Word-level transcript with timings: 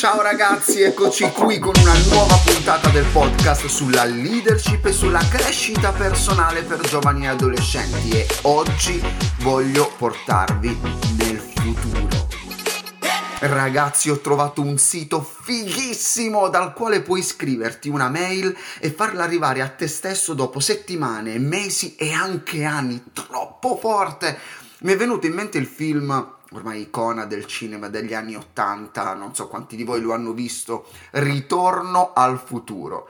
Ciao 0.00 0.22
ragazzi, 0.22 0.80
eccoci 0.80 1.30
qui 1.30 1.58
con 1.58 1.74
una 1.78 1.92
nuova 2.08 2.34
puntata 2.42 2.88
del 2.88 3.04
podcast 3.12 3.66
sulla 3.66 4.06
leadership 4.06 4.86
e 4.86 4.92
sulla 4.92 5.20
crescita 5.28 5.92
personale 5.92 6.62
per 6.62 6.80
giovani 6.80 7.24
e 7.24 7.28
adolescenti 7.28 8.08
e 8.12 8.26
oggi 8.44 8.98
voglio 9.40 9.92
portarvi 9.98 10.74
nel 11.18 11.36
futuro. 11.36 12.08
Ragazzi, 13.40 14.08
ho 14.08 14.20
trovato 14.20 14.62
un 14.62 14.78
sito 14.78 15.20
fighissimo 15.20 16.48
dal 16.48 16.72
quale 16.72 17.02
puoi 17.02 17.22
scriverti 17.22 17.90
una 17.90 18.08
mail 18.08 18.56
e 18.78 18.90
farla 18.90 19.22
arrivare 19.22 19.60
a 19.60 19.68
te 19.68 19.86
stesso 19.86 20.32
dopo 20.32 20.60
settimane, 20.60 21.38
mesi 21.38 21.94
e 21.96 22.10
anche 22.14 22.64
anni. 22.64 23.04
Troppo 23.12 23.76
forte! 23.76 24.38
Mi 24.82 24.94
è 24.94 24.96
venuto 24.96 25.26
in 25.26 25.34
mente 25.34 25.58
il 25.58 25.66
film 25.66 26.38
ormai 26.52 26.82
icona 26.82 27.24
del 27.24 27.46
cinema 27.46 27.88
degli 27.88 28.14
anni 28.14 28.34
Ottanta, 28.34 29.14
non 29.14 29.34
so 29.34 29.48
quanti 29.48 29.76
di 29.76 29.84
voi 29.84 30.00
lo 30.00 30.12
hanno 30.12 30.32
visto, 30.32 30.86
Ritorno 31.12 32.12
al 32.12 32.38
futuro. 32.38 33.08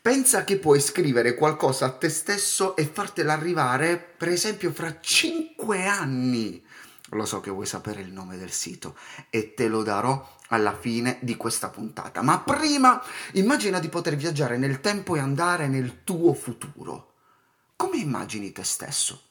Pensa 0.00 0.44
che 0.44 0.58
puoi 0.58 0.80
scrivere 0.80 1.34
qualcosa 1.34 1.86
a 1.86 1.90
te 1.90 2.10
stesso 2.10 2.76
e 2.76 2.84
fartela 2.84 3.32
arrivare, 3.32 3.96
per 3.96 4.28
esempio, 4.28 4.70
fra 4.70 4.98
5 5.00 5.86
anni. 5.86 6.62
Lo 7.10 7.24
so 7.24 7.40
che 7.40 7.50
vuoi 7.50 7.66
sapere 7.66 8.00
il 8.00 8.12
nome 8.12 8.36
del 8.36 8.50
sito 8.50 8.96
e 9.30 9.54
te 9.54 9.68
lo 9.68 9.82
darò 9.82 10.36
alla 10.48 10.76
fine 10.76 11.18
di 11.22 11.36
questa 11.36 11.68
puntata. 11.68 12.22
Ma 12.22 12.40
prima 12.40 13.02
immagina 13.32 13.78
di 13.78 13.88
poter 13.88 14.16
viaggiare 14.16 14.58
nel 14.58 14.80
tempo 14.80 15.16
e 15.16 15.20
andare 15.20 15.68
nel 15.68 16.02
tuo 16.04 16.34
futuro. 16.34 17.12
Come 17.76 17.96
immagini 17.96 18.52
te 18.52 18.64
stesso? 18.64 19.22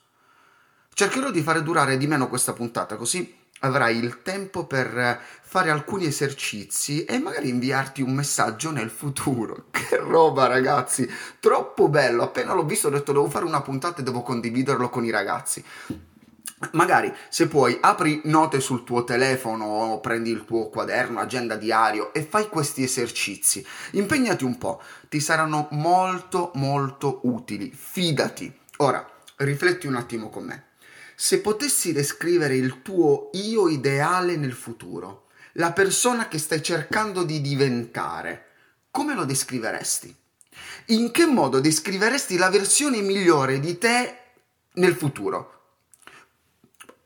Cercherò 0.94 1.32
di 1.32 1.42
fare 1.42 1.64
durare 1.64 1.98
di 1.98 2.06
meno 2.06 2.30
questa 2.30 2.54
puntata, 2.54 2.98
così 2.98 3.42
avrai 3.62 3.98
il 3.98 4.22
tempo 4.22 4.66
per 4.66 5.20
fare 5.42 5.72
alcuni 5.72 6.06
esercizi 6.06 7.04
e 7.06 7.18
magari 7.18 7.50
inviarti 7.50 8.02
un 8.02 8.14
messaggio 8.14 8.72
nel 8.72 8.90
futuro. 8.90 9.66
Che 9.74 9.98
roba, 9.98 10.48
ragazzi! 10.48 11.10
Troppo 11.40 11.90
bello! 11.90 12.24
Appena 12.24 12.54
l'ho 12.54 12.64
visto 12.64 12.88
ho 12.88 12.92
detto 12.92 13.12
devo 13.12 13.30
fare 13.30 13.46
una 13.46 13.62
puntata 13.62 14.02
e 14.02 14.04
devo 14.04 14.22
condividerlo 14.22 14.90
con 14.90 15.04
i 15.04 15.10
ragazzi. 15.10 15.64
Magari 16.72 17.14
se 17.30 17.48
puoi 17.48 17.78
apri 17.82 18.22
note 18.26 18.60
sul 18.60 18.84
tuo 18.84 19.04
telefono 19.04 19.66
o 19.66 20.00
prendi 20.00 20.30
il 20.30 20.46
tuo 20.46 20.70
quaderno, 20.70 21.20
agenda 21.20 21.56
diario 21.56 22.14
e 22.14 22.24
fai 22.24 22.48
questi 22.48 22.84
esercizi. 22.84 23.66
Impegnati 23.92 24.44
un 24.44 24.58
po', 24.58 24.82
ti 25.10 25.20
saranno 25.20 25.68
molto 25.72 26.52
molto 26.56 27.20
utili, 27.24 27.72
fidati. 27.76 28.52
Ora, 28.78 29.06
rifletti 29.38 29.88
un 29.88 29.96
attimo 29.96 30.30
con 30.30 30.46
me. 30.46 30.72
Se 31.16 31.40
potessi 31.40 31.94
descrivere 31.94 32.56
il 32.56 32.82
tuo 32.82 33.30
io 33.34 33.70
ideale 33.70 34.36
nel 34.36 34.54
futuro, 34.54 35.28
la 35.54 35.72
persona 35.72 36.28
che 36.28 36.38
stai 36.38 36.64
cercando 36.64 37.24
di 37.24 37.42
diventare, 37.42 38.48
come 38.90 39.14
lo 39.14 39.24
descriveresti? 39.24 40.16
In 40.88 41.12
che 41.12 41.26
modo 41.26 41.60
descriveresti 41.60 42.38
la 42.38 42.50
versione 42.50 43.02
migliore 43.02 43.60
di 43.60 43.78
te 43.78 44.18
nel 44.74 44.96
futuro? 44.96 45.63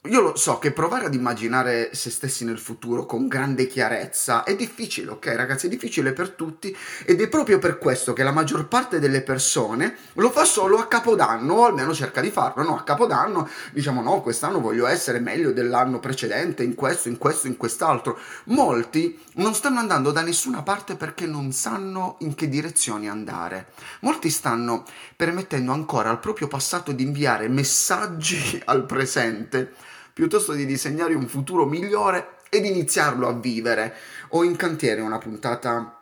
Io 0.05 0.21
lo 0.21 0.37
so 0.37 0.57
che 0.57 0.71
provare 0.71 1.07
ad 1.07 1.13
immaginare 1.13 1.89
se 1.93 2.09
stessi 2.09 2.45
nel 2.45 2.59
futuro 2.59 3.05
con 3.05 3.27
grande 3.27 3.67
chiarezza 3.67 4.43
è 4.43 4.55
difficile, 4.55 5.11
ok 5.11 5.25
ragazzi? 5.35 5.65
È 5.65 5.69
difficile 5.69 6.13
per 6.13 6.29
tutti 6.29 6.73
ed 7.03 7.19
è 7.19 7.27
proprio 7.27 7.59
per 7.59 7.77
questo 7.77 8.13
che 8.13 8.23
la 8.23 8.31
maggior 8.31 8.69
parte 8.69 8.99
delle 8.99 9.21
persone 9.21 9.97
lo 10.13 10.31
fa 10.31 10.45
solo 10.45 10.77
a 10.77 10.87
capodanno, 10.87 11.55
o 11.55 11.65
almeno 11.65 11.93
cerca 11.93 12.21
di 12.21 12.31
farlo, 12.31 12.63
no? 12.63 12.77
A 12.77 12.83
capodanno 12.83 13.49
diciamo 13.73 14.01
no, 14.01 14.21
quest'anno 14.21 14.61
voglio 14.61 14.87
essere 14.87 15.19
meglio 15.19 15.51
dell'anno 15.51 15.99
precedente, 15.99 16.63
in 16.63 16.73
questo, 16.73 17.09
in 17.09 17.17
questo, 17.17 17.47
in 17.47 17.57
quest'altro. 17.57 18.17
Molti 18.45 19.19
non 19.33 19.53
stanno 19.53 19.79
andando 19.79 20.11
da 20.11 20.21
nessuna 20.21 20.61
parte 20.61 20.95
perché 20.95 21.25
non 21.25 21.51
sanno 21.51 22.15
in 22.19 22.33
che 22.33 22.47
direzioni 22.47 23.09
andare. 23.09 23.71
Molti 24.01 24.29
stanno 24.29 24.85
permettendo 25.17 25.73
ancora 25.73 26.09
al 26.09 26.21
proprio 26.21 26.47
passato 26.47 26.93
di 26.93 27.03
inviare 27.03 27.49
messaggi 27.49 28.61
al 28.63 28.85
presente 28.85 29.95
piuttosto 30.17 30.53
di 30.53 30.65
disegnare 30.65 31.13
un 31.13 31.27
futuro 31.27 31.67
migliore 31.67 32.39
ed 32.49 32.65
iniziarlo 32.65 33.27
a 33.27 33.33
vivere. 33.33 33.93
Ho 34.29 34.43
in 34.43 34.55
cantiere 34.55 34.99
una 35.01 35.19
puntata 35.19 36.01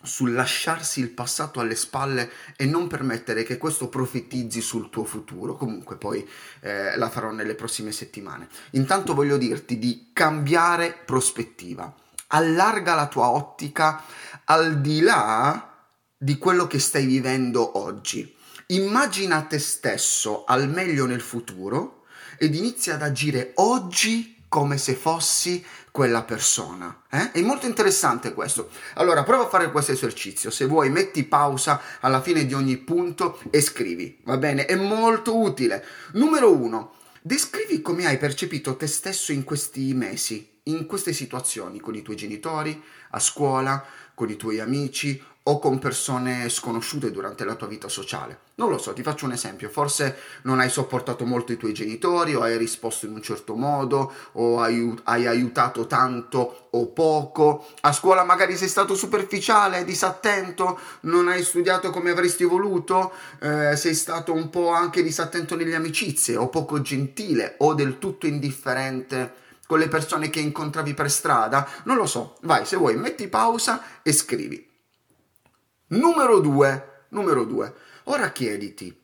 sul 0.00 0.32
lasciarsi 0.32 1.00
il 1.00 1.10
passato 1.10 1.58
alle 1.58 1.74
spalle 1.74 2.30
e 2.54 2.66
non 2.66 2.86
permettere 2.86 3.42
che 3.42 3.58
questo 3.58 3.88
profetizzi 3.88 4.60
sul 4.60 4.90
tuo 4.90 5.02
futuro. 5.02 5.56
Comunque 5.56 5.96
poi 5.96 6.24
eh, 6.60 6.96
la 6.96 7.10
farò 7.10 7.32
nelle 7.32 7.56
prossime 7.56 7.90
settimane. 7.90 8.46
Intanto 8.74 9.12
voglio 9.12 9.36
dirti 9.36 9.76
di 9.76 10.10
cambiare 10.12 10.96
prospettiva. 11.04 11.92
Allarga 12.28 12.94
la 12.94 13.08
tua 13.08 13.28
ottica 13.28 14.04
al 14.44 14.80
di 14.80 15.00
là 15.00 15.84
di 16.16 16.38
quello 16.38 16.68
che 16.68 16.78
stai 16.78 17.06
vivendo 17.06 17.76
oggi. 17.76 18.36
Immagina 18.68 19.42
te 19.42 19.58
stesso 19.58 20.44
al 20.44 20.68
meglio 20.68 21.06
nel 21.06 21.22
futuro 21.22 21.97
ed 22.38 22.54
inizia 22.54 22.94
ad 22.94 23.02
agire 23.02 23.52
oggi 23.56 24.36
come 24.48 24.78
se 24.78 24.94
fossi 24.94 25.64
quella 25.90 26.22
persona. 26.22 27.02
Eh? 27.10 27.32
È 27.32 27.40
molto 27.42 27.66
interessante 27.66 28.32
questo. 28.32 28.70
Allora, 28.94 29.24
prova 29.24 29.44
a 29.44 29.48
fare 29.48 29.70
questo 29.70 29.92
esercizio. 29.92 30.50
Se 30.50 30.64
vuoi, 30.66 30.90
metti 30.90 31.24
pausa 31.24 31.80
alla 32.00 32.22
fine 32.22 32.46
di 32.46 32.54
ogni 32.54 32.76
punto 32.76 33.40
e 33.50 33.60
scrivi. 33.60 34.20
Va 34.24 34.36
bene? 34.36 34.64
È 34.64 34.76
molto 34.76 35.36
utile. 35.38 35.84
Numero 36.12 36.54
uno. 36.54 36.94
Descrivi 37.20 37.82
come 37.82 38.06
hai 38.06 38.16
percepito 38.16 38.76
te 38.76 38.86
stesso 38.86 39.32
in 39.32 39.44
questi 39.44 39.92
mesi, 39.92 40.60
in 40.64 40.86
queste 40.86 41.12
situazioni, 41.12 41.80
con 41.80 41.94
i 41.94 42.02
tuoi 42.02 42.16
genitori, 42.16 42.80
a 43.10 43.18
scuola, 43.18 43.84
con 44.14 44.30
i 44.30 44.36
tuoi 44.36 44.60
amici 44.60 45.22
o 45.48 45.58
con 45.58 45.78
persone 45.78 46.48
sconosciute 46.50 47.10
durante 47.10 47.44
la 47.44 47.54
tua 47.54 47.66
vita 47.66 47.88
sociale. 47.88 48.40
Non 48.56 48.68
lo 48.68 48.76
so, 48.76 48.92
ti 48.92 49.02
faccio 49.02 49.24
un 49.24 49.32
esempio, 49.32 49.70
forse 49.70 50.16
non 50.42 50.60
hai 50.60 50.68
sopportato 50.68 51.24
molto 51.24 51.52
i 51.52 51.56
tuoi 51.56 51.72
genitori 51.72 52.34
o 52.34 52.42
hai 52.42 52.58
risposto 52.58 53.06
in 53.06 53.12
un 53.12 53.22
certo 53.22 53.54
modo 53.54 54.12
o 54.32 54.60
hai, 54.60 54.94
hai 55.04 55.26
aiutato 55.26 55.86
tanto 55.86 56.68
o 56.70 56.86
poco, 56.88 57.66
a 57.80 57.92
scuola 57.92 58.24
magari 58.24 58.56
sei 58.58 58.68
stato 58.68 58.94
superficiale, 58.94 59.84
disattento, 59.84 60.78
non 61.02 61.28
hai 61.28 61.42
studiato 61.42 61.90
come 61.90 62.10
avresti 62.10 62.44
voluto, 62.44 63.12
eh, 63.40 63.74
sei 63.74 63.94
stato 63.94 64.34
un 64.34 64.50
po' 64.50 64.70
anche 64.70 65.02
disattento 65.02 65.56
nelle 65.56 65.76
amicizie 65.76 66.36
o 66.36 66.48
poco 66.48 66.82
gentile 66.82 67.54
o 67.58 67.72
del 67.72 67.98
tutto 67.98 68.26
indifferente 68.26 69.46
con 69.66 69.78
le 69.78 69.88
persone 69.88 70.28
che 70.28 70.40
incontravi 70.40 70.92
per 70.92 71.10
strada, 71.10 71.66
non 71.84 71.96
lo 71.96 72.06
so, 72.06 72.36
vai 72.42 72.66
se 72.66 72.76
vuoi 72.76 72.96
metti 72.96 73.28
pausa 73.28 74.02
e 74.02 74.12
scrivi. 74.12 74.67
Numero 75.90 76.40
due, 76.40 77.04
numero 77.08 77.44
due. 77.44 77.72
Ora 78.04 78.30
chiediti, 78.30 78.94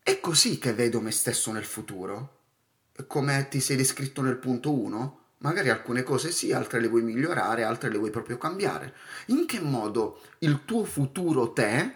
è 0.00 0.20
così 0.20 0.58
che 0.58 0.72
vedo 0.72 1.00
me 1.00 1.10
stesso 1.10 1.50
nel 1.50 1.64
futuro? 1.64 2.38
Come 3.08 3.48
ti 3.50 3.58
sei 3.58 3.76
descritto 3.76 4.22
nel 4.22 4.36
punto 4.36 4.72
1? 4.72 5.18
Magari 5.38 5.70
alcune 5.70 6.04
cose 6.04 6.30
sì, 6.30 6.52
altre 6.52 6.78
le 6.78 6.86
vuoi 6.86 7.02
migliorare, 7.02 7.64
altre 7.64 7.90
le 7.90 7.98
vuoi 7.98 8.10
proprio 8.10 8.38
cambiare. 8.38 8.94
In 9.26 9.44
che 9.44 9.58
modo 9.58 10.20
il 10.38 10.64
tuo 10.64 10.84
futuro 10.84 11.52
te 11.52 11.92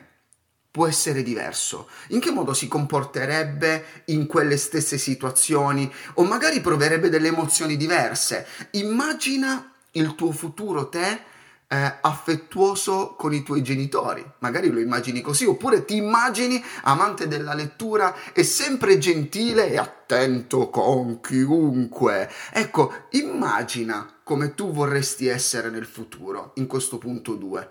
può 0.68 0.88
essere 0.88 1.22
diverso? 1.22 1.88
In 2.08 2.18
che 2.18 2.32
modo 2.32 2.54
si 2.54 2.66
comporterebbe 2.66 4.02
in 4.06 4.26
quelle 4.26 4.56
stesse 4.56 4.98
situazioni 4.98 5.92
o 6.14 6.24
magari 6.24 6.60
proverebbe 6.60 7.08
delle 7.08 7.28
emozioni 7.28 7.76
diverse? 7.76 8.48
Immagina 8.72 9.72
il 9.92 10.16
tuo 10.16 10.32
futuro 10.32 10.88
te 10.88 11.34
eh, 11.68 11.98
affettuoso 12.00 13.14
con 13.16 13.32
i 13.34 13.42
tuoi 13.42 13.62
genitori, 13.62 14.24
magari 14.38 14.70
lo 14.70 14.78
immagini 14.78 15.20
così, 15.20 15.44
oppure 15.44 15.84
ti 15.84 15.96
immagini 15.96 16.62
amante 16.82 17.26
della 17.26 17.54
lettura 17.54 18.14
e 18.32 18.44
sempre 18.44 18.98
gentile 18.98 19.70
e 19.70 19.78
attento 19.78 20.70
con 20.70 21.20
chiunque. 21.20 22.30
Ecco, 22.52 23.06
immagina 23.10 24.20
come 24.22 24.54
tu 24.54 24.72
vorresti 24.72 25.26
essere 25.26 25.70
nel 25.70 25.86
futuro, 25.86 26.52
in 26.56 26.66
questo 26.66 26.98
punto 26.98 27.34
2. 27.34 27.70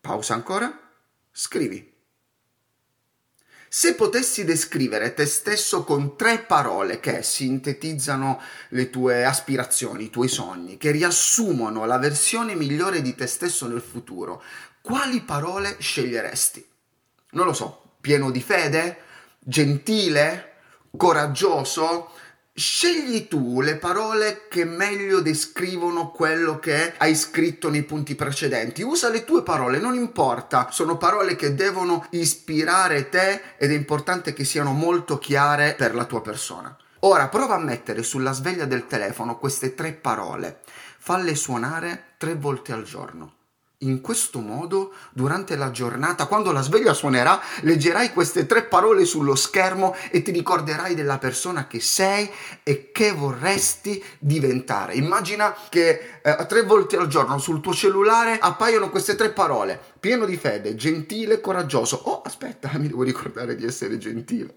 Pausa 0.00 0.34
ancora, 0.34 0.72
scrivi. 1.32 1.97
Se 3.70 3.94
potessi 3.94 4.44
descrivere 4.44 5.12
te 5.12 5.26
stesso 5.26 5.84
con 5.84 6.16
tre 6.16 6.38
parole 6.38 7.00
che 7.00 7.22
sintetizzano 7.22 8.40
le 8.70 8.88
tue 8.88 9.24
aspirazioni, 9.26 10.04
i 10.04 10.10
tuoi 10.10 10.28
sogni, 10.28 10.78
che 10.78 10.90
riassumono 10.90 11.84
la 11.84 11.98
versione 11.98 12.54
migliore 12.54 13.02
di 13.02 13.14
te 13.14 13.26
stesso 13.26 13.66
nel 13.66 13.82
futuro, 13.82 14.42
quali 14.80 15.20
parole 15.20 15.76
sceglieresti? 15.78 16.66
Non 17.32 17.44
lo 17.44 17.52
so, 17.52 17.96
pieno 18.00 18.30
di 18.30 18.40
fede? 18.40 19.02
Gentile? 19.38 20.54
Coraggioso? 20.96 22.10
Scegli 22.58 23.28
tu 23.28 23.60
le 23.60 23.76
parole 23.76 24.48
che 24.48 24.64
meglio 24.64 25.20
descrivono 25.20 26.10
quello 26.10 26.58
che 26.58 26.92
hai 26.96 27.14
scritto 27.14 27.70
nei 27.70 27.84
punti 27.84 28.16
precedenti. 28.16 28.82
Usa 28.82 29.10
le 29.10 29.24
tue 29.24 29.44
parole, 29.44 29.78
non 29.78 29.94
importa. 29.94 30.66
Sono 30.72 30.96
parole 30.96 31.36
che 31.36 31.54
devono 31.54 32.04
ispirare 32.10 33.08
te 33.10 33.54
ed 33.58 33.70
è 33.70 33.74
importante 33.74 34.32
che 34.32 34.42
siano 34.42 34.72
molto 34.72 35.18
chiare 35.18 35.74
per 35.74 35.94
la 35.94 36.04
tua 36.04 36.20
persona. 36.20 36.76
Ora 37.02 37.28
prova 37.28 37.54
a 37.54 37.60
mettere 37.60 38.02
sulla 38.02 38.32
sveglia 38.32 38.64
del 38.64 38.88
telefono 38.88 39.38
queste 39.38 39.76
tre 39.76 39.92
parole. 39.92 40.58
falle 40.98 41.36
suonare 41.36 42.14
tre 42.18 42.34
volte 42.34 42.72
al 42.72 42.82
giorno. 42.82 43.37
In 43.82 44.00
questo 44.00 44.40
modo, 44.40 44.92
durante 45.12 45.54
la 45.54 45.70
giornata, 45.70 46.26
quando 46.26 46.50
la 46.50 46.62
sveglia 46.62 46.92
suonerà, 46.94 47.40
leggerai 47.60 48.12
queste 48.12 48.44
tre 48.44 48.64
parole 48.64 49.04
sullo 49.04 49.36
schermo 49.36 49.94
e 50.10 50.20
ti 50.22 50.32
ricorderai 50.32 50.96
della 50.96 51.18
persona 51.18 51.68
che 51.68 51.78
sei 51.78 52.28
e 52.64 52.90
che 52.90 53.12
vorresti 53.12 54.02
diventare. 54.18 54.94
Immagina 54.94 55.54
che 55.68 56.18
eh, 56.20 56.46
tre 56.48 56.62
volte 56.62 56.96
al 56.96 57.06
giorno 57.06 57.38
sul 57.38 57.60
tuo 57.60 57.72
cellulare 57.72 58.40
appaiono 58.40 58.90
queste 58.90 59.14
tre 59.14 59.30
parole: 59.30 59.80
pieno 60.00 60.24
di 60.24 60.36
fede, 60.36 60.74
gentile, 60.74 61.40
coraggioso. 61.40 62.00
Oh, 62.06 62.22
aspetta, 62.22 62.72
mi 62.78 62.88
devo 62.88 63.04
ricordare 63.04 63.54
di 63.54 63.64
essere 63.64 63.96
gentile. 63.96 64.56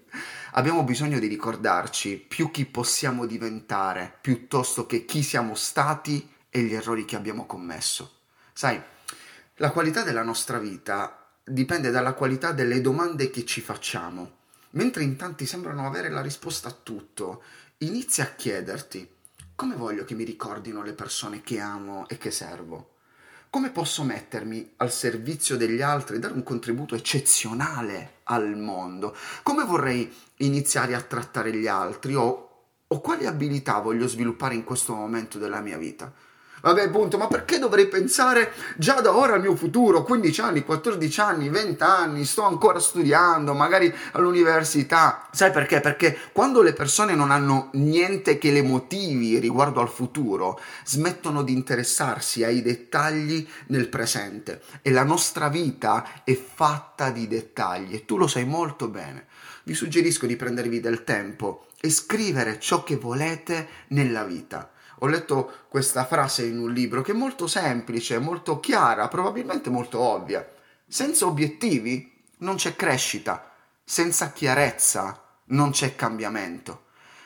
Abbiamo 0.54 0.82
bisogno 0.82 1.20
di 1.20 1.28
ricordarci 1.28 2.16
più 2.16 2.50
chi 2.50 2.66
possiamo 2.66 3.24
diventare, 3.26 4.18
piuttosto 4.20 4.84
che 4.84 5.04
chi 5.04 5.22
siamo 5.22 5.54
stati 5.54 6.28
e 6.50 6.62
gli 6.62 6.74
errori 6.74 7.04
che 7.04 7.14
abbiamo 7.14 7.46
commesso. 7.46 8.16
Sai, 8.52 8.82
la 9.56 9.70
qualità 9.70 10.02
della 10.02 10.22
nostra 10.22 10.58
vita 10.58 11.36
dipende 11.44 11.90
dalla 11.90 12.14
qualità 12.14 12.52
delle 12.52 12.80
domande 12.80 13.30
che 13.30 13.44
ci 13.44 13.60
facciamo. 13.60 14.40
Mentre 14.70 15.02
in 15.02 15.16
tanti 15.16 15.44
sembrano 15.44 15.86
avere 15.86 16.08
la 16.08 16.22
risposta 16.22 16.68
a 16.68 16.76
tutto, 16.82 17.42
inizia 17.78 18.24
a 18.24 18.34
chiederti 18.34 19.20
come 19.54 19.76
voglio 19.76 20.04
che 20.04 20.14
mi 20.14 20.24
ricordino 20.24 20.82
le 20.82 20.92
persone 20.94 21.42
che 21.42 21.60
amo 21.60 22.08
e 22.08 22.18
che 22.18 22.30
servo? 22.30 22.94
Come 23.50 23.70
posso 23.70 24.02
mettermi 24.02 24.72
al 24.78 24.90
servizio 24.90 25.56
degli 25.56 25.82
altri 25.82 26.16
e 26.16 26.18
dare 26.18 26.32
un 26.32 26.42
contributo 26.42 26.94
eccezionale 26.94 28.20
al 28.24 28.56
mondo? 28.56 29.14
Come 29.42 29.64
vorrei 29.64 30.10
iniziare 30.38 30.94
a 30.94 31.02
trattare 31.02 31.54
gli 31.54 31.66
altri 31.66 32.14
o, 32.14 32.70
o 32.86 33.00
quali 33.00 33.26
abilità 33.26 33.78
voglio 33.78 34.08
sviluppare 34.08 34.54
in 34.54 34.64
questo 34.64 34.94
momento 34.94 35.38
della 35.38 35.60
mia 35.60 35.76
vita? 35.76 36.12
Vabbè, 36.62 36.90
punto, 36.90 37.18
ma 37.18 37.26
perché 37.26 37.58
dovrei 37.58 37.88
pensare 37.88 38.52
già 38.76 39.00
da 39.00 39.16
ora 39.16 39.34
al 39.34 39.40
mio 39.40 39.56
futuro? 39.56 40.04
15 40.04 40.40
anni, 40.42 40.62
14 40.62 41.20
anni, 41.20 41.48
20 41.48 41.82
anni, 41.82 42.24
sto 42.24 42.42
ancora 42.42 42.78
studiando, 42.78 43.52
magari 43.52 43.92
all'università. 44.12 45.26
Sai 45.32 45.50
perché? 45.50 45.80
Perché 45.80 46.16
quando 46.30 46.62
le 46.62 46.72
persone 46.72 47.16
non 47.16 47.32
hanno 47.32 47.70
niente 47.72 48.38
che 48.38 48.52
le 48.52 48.62
motivi 48.62 49.40
riguardo 49.40 49.80
al 49.80 49.88
futuro, 49.88 50.60
smettono 50.84 51.42
di 51.42 51.52
interessarsi 51.52 52.44
ai 52.44 52.62
dettagli 52.62 53.44
nel 53.66 53.88
presente. 53.88 54.62
E 54.82 54.92
la 54.92 55.02
nostra 55.02 55.48
vita 55.48 56.22
è 56.22 56.36
fatta 56.36 57.10
di 57.10 57.26
dettagli 57.26 57.92
e 57.92 58.04
tu 58.04 58.16
lo 58.16 58.28
sai 58.28 58.44
molto 58.44 58.86
bene. 58.86 59.26
Vi 59.64 59.74
suggerisco 59.74 60.26
di 60.26 60.36
prendervi 60.36 60.78
del 60.78 61.02
tempo 61.02 61.66
e 61.80 61.90
scrivere 61.90 62.60
ciò 62.60 62.84
che 62.84 62.94
volete 62.94 63.66
nella 63.88 64.22
vita 64.22 64.71
ho 65.02 65.06
letto 65.08 65.64
questa 65.68 66.04
frase 66.04 66.44
in 66.44 66.58
un 66.58 66.72
libro 66.72 67.02
che 67.02 67.10
è 67.10 67.14
molto 67.14 67.48
semplice, 67.48 68.18
molto 68.18 68.60
chiara, 68.60 69.08
probabilmente 69.08 69.68
molto 69.68 69.98
ovvia. 69.98 70.48
Senza 70.86 71.26
obiettivi 71.26 72.22
non 72.38 72.54
c'è 72.54 72.76
crescita, 72.76 73.50
senza 73.82 74.30
chiarezza 74.30 75.20
non 75.46 75.72
c'è 75.72 75.96
cambiamento. 75.96 76.84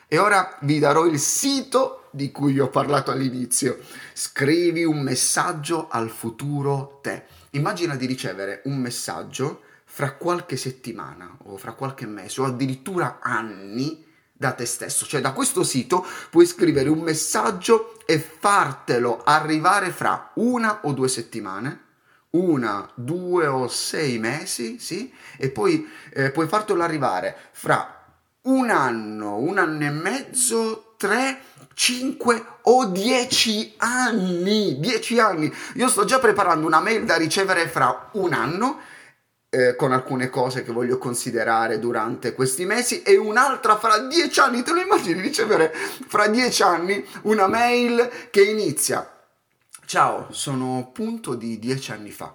E 0.08 0.17
ora 0.17 0.56
vi 0.62 0.78
darò 0.78 1.05
il 1.05 1.19
sito 1.19 2.08
di 2.12 2.31
cui 2.31 2.58
ho 2.58 2.69
parlato 2.69 3.11
all'inizio. 3.11 3.79
Scrivi 4.14 4.84
un 4.84 5.00
messaggio 5.02 5.88
al 5.90 6.08
futuro 6.08 7.00
te. 7.02 7.25
Immagina 7.50 7.94
di 7.94 8.06
ricevere 8.06 8.62
un 8.64 8.79
messaggio 8.79 9.61
fra 9.84 10.14
qualche 10.14 10.56
settimana 10.56 11.37
o 11.44 11.58
fra 11.58 11.72
qualche 11.72 12.06
mese 12.06 12.40
o 12.40 12.44
addirittura 12.44 13.19
anni 13.20 14.06
da 14.36 14.52
te 14.52 14.66
stesso, 14.66 15.06
cioè 15.06 15.20
da 15.20 15.32
questo 15.32 15.62
sito 15.62 16.06
puoi 16.30 16.46
scrivere 16.46 16.88
un 16.88 17.00
messaggio 17.00 17.98
e 18.04 18.18
fartelo 18.18 19.22
arrivare 19.24 19.90
fra 19.90 20.30
una 20.34 20.80
o 20.82 20.92
due 20.92 21.08
settimane, 21.08 21.84
una, 22.30 22.88
due 22.94 23.46
o 23.46 23.66
sei 23.68 24.18
mesi, 24.18 24.78
sì, 24.78 25.12
e 25.38 25.50
poi 25.50 25.88
eh, 26.12 26.30
puoi 26.30 26.46
fartelo 26.46 26.82
arrivare 26.82 27.36
fra 27.52 28.04
un 28.42 28.70
anno, 28.70 29.36
un 29.38 29.58
anno 29.58 29.84
e 29.84 29.90
mezzo, 29.90 30.94
tre, 30.96 31.40
cinque 31.74 32.44
o 32.62 32.86
dieci 32.86 33.74
anni, 33.78 34.78
dieci 34.78 35.18
anni. 35.18 35.52
Io 35.74 35.88
sto 35.88 36.04
già 36.04 36.18
preparando 36.18 36.66
una 36.66 36.80
mail 36.80 37.04
da 37.04 37.16
ricevere 37.16 37.68
fra 37.68 38.10
un 38.12 38.32
anno 38.32 38.80
eh, 39.48 39.75
con 39.76 39.93
alcune 39.93 40.28
cose 40.31 40.62
che 40.62 40.72
voglio 40.72 40.98
considerare 40.98 41.78
durante 41.78 42.34
questi 42.34 42.64
mesi 42.64 43.02
e 43.02 43.16
un'altra 43.16 43.76
fra 43.76 43.98
dieci 43.98 44.40
anni. 44.40 44.62
Te 44.62 44.72
lo 44.72 44.81
immagini 44.81 45.20
ricevere 45.20 45.72
fra 45.72 46.26
dieci 46.28 46.62
anni 46.62 47.04
una 47.22 47.46
mail 47.46 48.10
che 48.31 48.43
inizia. 48.43 49.08
Ciao, 49.84 50.28
sono 50.31 50.90
punto 50.93 51.34
di 51.34 51.58
dieci 51.58 51.93
anni 51.93 52.10
fa 52.10 52.34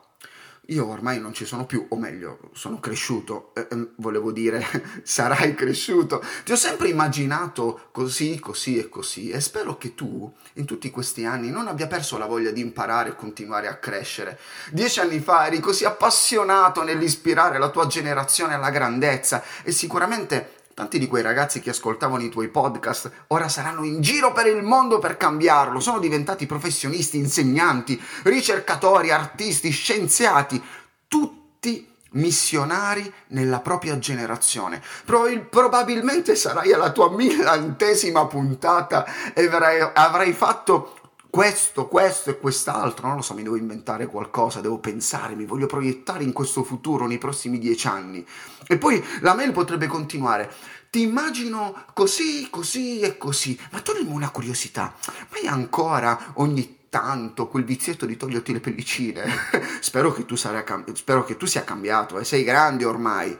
io 0.72 0.88
ormai 0.88 1.20
non 1.20 1.34
ci 1.34 1.46
sono 1.46 1.66
più, 1.66 1.86
o 1.90 1.98
meglio, 1.98 2.40
sono 2.54 2.80
cresciuto, 2.80 3.52
eh, 3.56 3.68
eh, 3.70 3.88
volevo 3.98 4.32
dire, 4.32 4.66
sarai 5.04 5.54
cresciuto. 5.54 6.24
Ti 6.44 6.54
ho 6.54 6.56
sempre 6.56 6.88
immaginato 6.88 7.90
così, 7.92 8.40
così 8.40 8.78
e 8.78 8.88
così 8.90 9.30
e 9.30 9.42
spero 9.42 9.78
che 9.78 9.94
tu, 9.96 10.32
in 10.54 10.66
tutti 10.66 10.90
questi 10.90 11.26
anni, 11.26 11.50
non 11.50 11.68
abbia 11.68 11.88
perso 11.88 12.18
la 12.18 12.26
voglia 12.26 12.52
di 12.52 12.62
imparare 12.62 13.10
e 13.10 13.16
continuare 13.16 13.68
a 13.68 13.78
crescere. 13.78 14.40
Dieci 14.72 15.00
anni 15.02 15.20
fa 15.20 15.46
eri 15.46 15.60
così 15.60 15.84
appassionato 15.84 16.84
nell'ispirare 16.84 17.60
la 17.60 17.70
tua 17.70 17.88
generazione 17.88 18.54
alla 18.54 18.70
grandezza 18.70 19.44
e 19.64 19.72
sicuramente 19.72 20.60
Tanti 20.74 21.00
di 21.00 21.08
quei 21.08 21.22
ragazzi 21.22 21.60
che 21.60 21.72
ascoltavano 21.72 22.24
i 22.24 22.30
tuoi 22.30 22.48
podcast 22.48 23.12
ora 23.28 23.50
saranno 23.50 23.84
in 23.84 24.02
giro 24.02 24.32
per 24.32 24.48
il 24.48 24.64
mondo 24.64 25.00
per 25.00 25.18
cambiarlo, 25.18 25.80
sono 25.80 26.00
diventati 26.00 26.46
professionisti, 26.46 27.18
insegnanti, 27.18 28.02
ricercatori, 28.24 29.12
artisti, 29.12 29.70
scienziati, 29.70 30.62
tutti 31.08 31.90
missionari 32.12 33.12
nella 33.28 33.60
propria 33.60 33.98
generazione. 34.00 34.82
Prob- 35.06 35.46
probabilmente 35.50 36.36
sarai 36.36 36.74
alla 36.74 36.92
tua 36.92 37.12
millantesima 37.12 38.26
puntata 38.26 39.06
e 39.34 39.46
avrai, 39.46 39.92
avrai 39.94 40.34
fatto 40.34 41.01
questo, 41.32 41.88
questo 41.88 42.30
e 42.30 42.38
quest'altro, 42.38 43.08
non 43.08 43.16
lo 43.16 43.22
so, 43.22 43.34
mi 43.34 43.42
devo 43.42 43.56
inventare 43.56 44.06
qualcosa, 44.06 44.60
devo 44.60 44.80
pensare, 44.80 45.34
mi 45.34 45.46
voglio 45.46 45.66
proiettare 45.66 46.26
in 46.26 46.34
questo 46.34 46.62
futuro 46.64 47.08
nei 47.08 47.18
prossimi 47.18 47.58
dieci 47.58 47.88
anni. 47.88 48.24
E 48.68 48.78
poi 48.78 49.02
la 49.22 49.34
mail 49.34 49.54
potrebbe 49.54 49.88
continuare. 49.88 50.52
Ti 50.90 51.02
immagino 51.02 51.86
così, 51.94 52.50
così 52.50 53.00
e 53.00 53.18
così, 53.18 53.58
ma 53.72 53.80
toglimi 53.80 54.12
una 54.12 54.30
curiosità, 54.30 54.94
ma 55.08 55.38
hai 55.38 55.48
ancora 55.48 56.34
ogni 56.34 56.80
tanto 56.90 57.48
quel 57.48 57.64
vizietto 57.64 58.06
di 58.06 58.18
toglierti 58.18 58.52
le 58.52 58.60
pellicine? 58.60 59.24
spero, 59.80 60.12
che 60.12 60.26
tu 60.26 60.36
cam- 60.36 60.92
spero 60.92 61.24
che 61.24 61.38
tu 61.38 61.46
sia 61.46 61.64
cambiato, 61.64 62.20
eh? 62.20 62.26
sei 62.26 62.44
grande 62.44 62.84
ormai. 62.84 63.36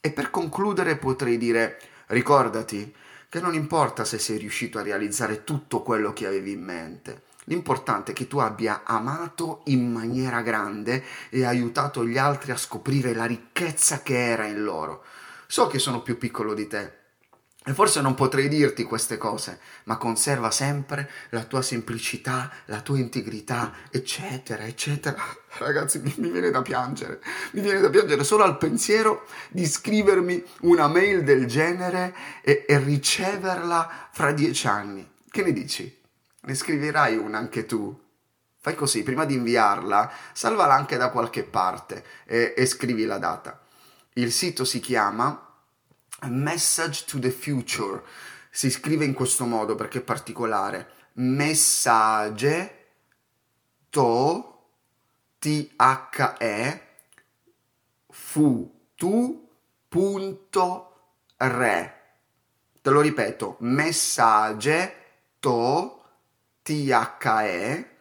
E 0.00 0.10
per 0.10 0.30
concludere 0.30 0.96
potrei 0.96 1.36
dire, 1.36 1.78
ricordati, 2.06 2.94
che 3.30 3.40
non 3.40 3.54
importa 3.54 4.04
se 4.04 4.18
sei 4.18 4.38
riuscito 4.38 4.78
a 4.78 4.82
realizzare 4.82 5.44
tutto 5.44 5.82
quello 5.82 6.12
che 6.12 6.26
avevi 6.26 6.50
in 6.50 6.64
mente. 6.64 7.22
L'importante 7.44 8.10
è 8.10 8.14
che 8.14 8.26
tu 8.26 8.38
abbia 8.38 8.82
amato 8.84 9.62
in 9.66 9.90
maniera 9.90 10.42
grande 10.42 11.04
e 11.30 11.44
aiutato 11.44 12.04
gli 12.04 12.18
altri 12.18 12.50
a 12.50 12.56
scoprire 12.56 13.14
la 13.14 13.26
ricchezza 13.26 14.02
che 14.02 14.18
era 14.18 14.46
in 14.46 14.64
loro. 14.64 15.04
So 15.46 15.68
che 15.68 15.78
sono 15.78 16.02
più 16.02 16.18
piccolo 16.18 16.54
di 16.54 16.66
te, 16.66 16.99
e 17.62 17.74
forse 17.74 18.00
non 18.00 18.14
potrei 18.14 18.48
dirti 18.48 18.84
queste 18.84 19.18
cose, 19.18 19.60
ma 19.84 19.98
conserva 19.98 20.50
sempre 20.50 21.10
la 21.28 21.44
tua 21.44 21.60
semplicità, 21.60 22.50
la 22.64 22.80
tua 22.80 22.98
integrità, 22.98 23.74
eccetera, 23.90 24.64
eccetera. 24.64 25.22
Ragazzi, 25.58 25.98
mi, 25.98 26.14
mi, 26.16 26.30
viene 26.30 26.50
da 26.50 26.62
piangere. 26.62 27.20
Mi 27.52 27.60
viene 27.60 27.80
da 27.80 27.90
piangere 27.90 28.24
solo 28.24 28.44
al 28.44 28.56
pensiero 28.56 29.26
di 29.50 29.66
scrivermi 29.66 30.42
una 30.60 30.88
mail 30.88 31.22
del 31.22 31.44
genere 31.44 32.14
e, 32.40 32.64
e 32.66 32.78
riceverla 32.78 34.08
fra 34.10 34.32
dieci 34.32 34.66
anni. 34.66 35.06
Che 35.28 35.42
ne 35.42 35.52
dici? 35.52 36.00
Ne 36.40 36.54
scriverai 36.54 37.18
una 37.18 37.36
anche 37.36 37.66
tu? 37.66 37.94
Fai 38.58 38.74
così, 38.74 39.02
prima 39.02 39.26
di 39.26 39.34
inviarla, 39.34 40.10
salvala 40.32 40.74
anche 40.74 40.96
da 40.96 41.10
qualche 41.10 41.44
parte 41.44 42.04
e, 42.24 42.54
e 42.56 42.64
scrivi 42.64 43.04
la 43.04 43.18
data. 43.18 43.60
Il 44.14 44.32
sito 44.32 44.64
si 44.64 44.80
chiama 44.80 45.49
message 46.28 47.04
to 47.04 47.18
the 47.18 47.30
future. 47.30 48.02
Si 48.50 48.70
scrive 48.70 49.04
in 49.04 49.14
questo 49.14 49.46
modo 49.46 49.74
perché 49.74 49.98
è 49.98 50.02
particolare. 50.02 50.88
Message 51.14 52.78
to 53.90 54.68
T-H-E 55.38 56.80
fu 58.10 58.88
tu 58.94 59.48
punto 59.88 61.00
re. 61.36 61.94
Te 62.82 62.90
lo 62.90 63.00
ripeto, 63.00 63.56
message 63.60 64.94
to 65.40 66.04
T-H-E 66.62 67.96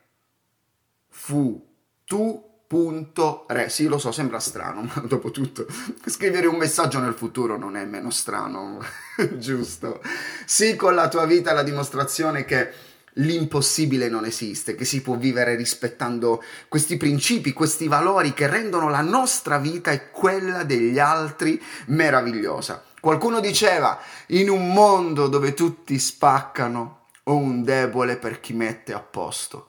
fu 1.07 1.67
tu 2.05 2.48
punto 2.69 3.45
re. 3.47 3.67
Sì, 3.67 3.87
lo 3.87 3.97
so, 3.97 4.11
sembra 4.11 4.39
strano, 4.39 4.81
ma 4.93 5.01
dopo 5.01 5.31
tutto 5.31 5.65
scrivere 6.05 6.45
un 6.45 6.55
messaggio 6.55 6.99
nel 6.99 7.15
futuro 7.15 7.57
non 7.57 7.75
è 7.75 7.83
meno 7.83 8.11
strano, 8.11 8.77
giusto? 9.37 10.01
Sì, 10.45 10.75
con 10.75 10.93
la 10.93 11.07
tua 11.07 11.25
vita 11.25 11.51
la 11.51 11.63
dimostrazione 11.63 12.45
che 12.45 12.71
l'impossibile 13.13 14.07
non 14.07 14.23
esiste, 14.23 14.75
che 14.75 14.85
si 14.85 15.01
può 15.01 15.15
vivere 15.15 15.55
rispettando 15.55 16.43
questi 16.67 16.95
principi, 16.95 17.53
questi 17.53 17.87
valori 17.87 18.35
che 18.35 18.45
rendono 18.45 18.87
la 18.87 19.01
nostra 19.01 19.57
vita 19.57 19.89
e 19.89 20.11
quella 20.11 20.63
degli 20.63 20.99
altri 20.99 21.59
meravigliosa. 21.87 22.83
Qualcuno 23.01 23.39
diceva, 23.39 23.99
in 24.27 24.47
un 24.47 24.71
mondo 24.71 25.27
dove 25.27 25.55
tutti 25.55 25.97
spaccano, 25.97 27.05
ho 27.23 27.35
un 27.35 27.63
debole 27.63 28.17
per 28.17 28.39
chi 28.39 28.53
mette 28.53 28.93
a 28.93 28.99
posto. 28.99 29.68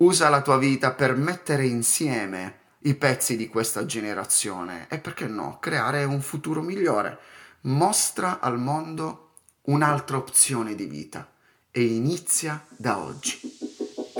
Usa 0.00 0.30
la 0.30 0.40
tua 0.40 0.56
vita 0.56 0.92
per 0.92 1.14
mettere 1.14 1.66
insieme 1.66 2.58
i 2.84 2.94
pezzi 2.94 3.36
di 3.36 3.48
questa 3.48 3.84
generazione 3.84 4.86
e 4.88 4.98
perché 4.98 5.26
no, 5.26 5.58
creare 5.60 6.04
un 6.04 6.22
futuro 6.22 6.62
migliore. 6.62 7.18
Mostra 7.62 8.40
al 8.40 8.58
mondo 8.58 9.32
un'altra 9.64 10.16
opzione 10.16 10.74
di 10.74 10.86
vita 10.86 11.30
e 11.70 11.84
inizia 11.84 12.64
da 12.78 12.98
oggi. 12.98 13.69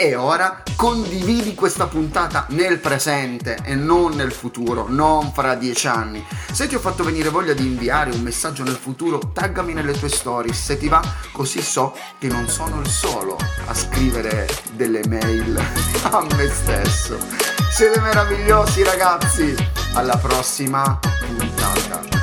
E 0.02 0.14
ora 0.14 0.62
condividi 0.76 1.54
questa 1.54 1.86
puntata 1.86 2.46
nel 2.48 2.78
presente 2.78 3.58
e 3.62 3.74
non 3.74 4.14
nel 4.14 4.32
futuro, 4.32 4.86
non 4.88 5.30
fra 5.30 5.54
dieci 5.54 5.88
anni. 5.88 6.26
Se 6.50 6.66
ti 6.66 6.74
ho 6.74 6.78
fatto 6.78 7.04
venire 7.04 7.28
voglia 7.28 7.52
di 7.52 7.66
inviare 7.66 8.10
un 8.10 8.22
messaggio 8.22 8.62
nel 8.62 8.76
futuro, 8.76 9.18
taggami 9.18 9.74
nelle 9.74 9.92
tue 9.92 10.08
stories 10.08 10.58
se 10.58 10.78
ti 10.78 10.88
va, 10.88 11.02
così 11.32 11.60
so 11.60 11.94
che 12.18 12.28
non 12.28 12.48
sono 12.48 12.80
il 12.80 12.88
solo 12.88 13.36
a 13.66 13.74
scrivere 13.74 14.48
delle 14.72 15.02
mail 15.06 15.58
a 16.10 16.26
me 16.34 16.48
stesso. 16.48 17.18
Siete 17.70 18.00
meravigliosi 18.00 18.82
ragazzi! 18.82 19.54
Alla 19.92 20.16
prossima 20.16 20.98
puntata! 21.26 22.19